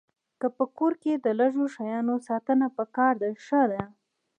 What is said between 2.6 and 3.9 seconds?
پکار ده ښه ده.